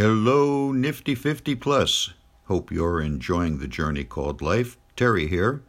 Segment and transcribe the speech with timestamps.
[0.00, 2.14] Hello, Nifty 50 Plus.
[2.46, 4.78] Hope you're enjoying the journey called life.
[4.96, 5.62] Terry here.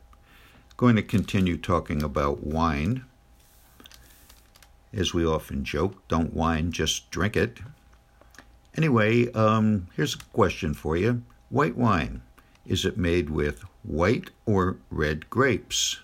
[0.78, 3.04] Going to continue talking about wine.
[4.94, 7.60] As we often joke, don't wine, just drink it.
[8.78, 12.22] Anyway, um, here's a question for you White wine,
[12.66, 16.00] is it made with white or red grapes?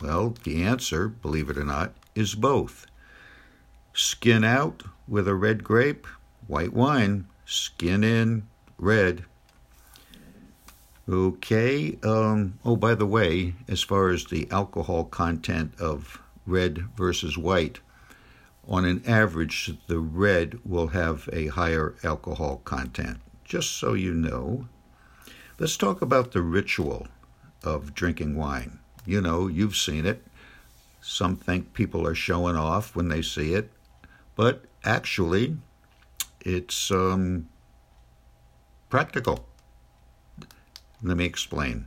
[0.00, 2.86] Well, the answer, believe it or not, is both.
[3.92, 6.06] Skin out with a red grape,
[6.46, 8.46] white wine skin in,
[8.78, 9.24] red.
[11.08, 17.36] Okay, um, oh, by the way, as far as the alcohol content of red versus
[17.36, 17.80] white,
[18.68, 23.18] on an average, the red will have a higher alcohol content.
[23.44, 24.68] Just so you know.
[25.58, 27.08] Let's talk about the ritual
[27.64, 28.78] of drinking wine.
[29.04, 30.24] You know, you've seen it.
[31.00, 33.72] Some think people are showing off when they see it,
[34.36, 35.56] but actually,
[36.40, 37.48] it's um,
[38.88, 39.46] practical.
[41.02, 41.86] Let me explain.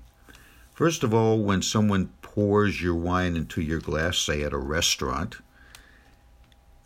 [0.73, 5.38] First of all, when someone pours your wine into your glass, say at a restaurant,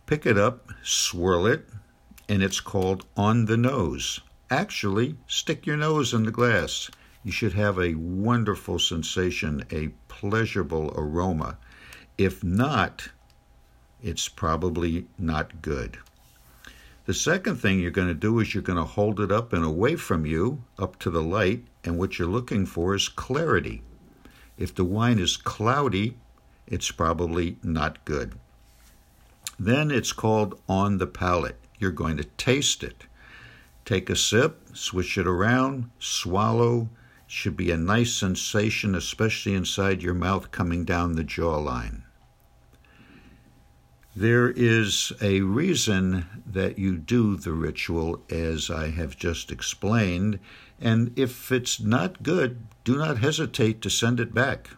[0.05, 1.69] pick it up, swirl it,
[2.27, 4.19] and it's called on the nose.
[4.49, 6.89] Actually, stick your nose in the glass.
[7.23, 11.57] You should have a wonderful sensation, a pleasurable aroma.
[12.17, 13.09] If not,
[14.01, 15.97] it's probably not good.
[17.07, 19.63] The second thing you're going to do is you're going to hold it up and
[19.63, 23.81] away from you, up to the light, and what you're looking for is clarity.
[24.57, 26.17] If the wine is cloudy,
[26.67, 28.33] it's probably not good.
[29.57, 31.55] Then it's called on the palate.
[31.79, 33.05] You're going to taste it.
[33.85, 36.89] Take a sip, switch it around, swallow.
[37.25, 42.01] Should be a nice sensation, especially inside your mouth coming down the jawline.
[44.17, 50.39] There is a reason that you do the ritual, as I have just explained,
[50.81, 54.71] and if it's not good, do not hesitate to send it back.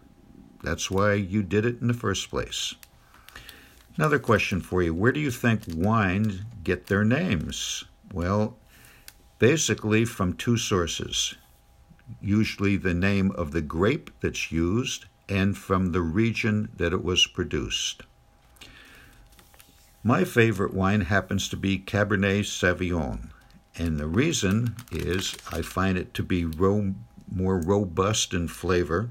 [0.61, 2.75] That's why you did it in the first place.
[3.95, 7.85] Another question for you Where do you think wines get their names?
[8.11, 8.57] Well,
[9.37, 11.35] basically from two sources
[12.19, 17.25] usually the name of the grape that's used and from the region that it was
[17.25, 18.03] produced.
[20.03, 23.31] My favorite wine happens to be Cabernet Sauvignon,
[23.75, 26.95] and the reason is I find it to be ro-
[27.29, 29.09] more robust in flavor,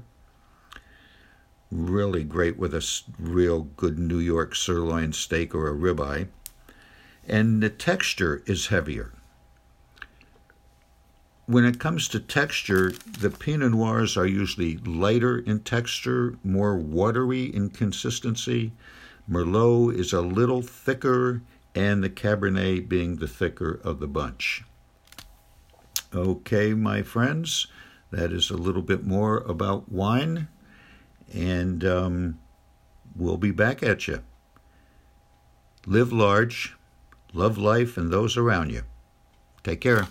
[1.71, 2.83] really great with a
[3.19, 6.27] real good New York sirloin steak or a ribeye,
[7.27, 9.13] and the texture is heavier.
[11.45, 17.43] When it comes to texture, the Pinot Noirs are usually lighter in texture, more watery
[17.43, 18.71] in consistency,
[19.29, 21.41] Merlot is a little thicker,
[21.75, 24.63] and the Cabernet being the thicker of the bunch.
[26.13, 27.67] Okay, my friends,
[28.09, 30.47] that is a little bit more about wine,
[31.31, 32.39] and um,
[33.15, 34.23] we'll be back at you.
[35.85, 36.75] Live large,
[37.31, 38.81] love life and those around you.
[39.63, 40.07] Take care.